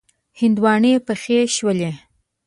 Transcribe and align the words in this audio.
هندواڼی 0.41 0.93
پخې 1.07 1.37
شولې. 1.55 1.91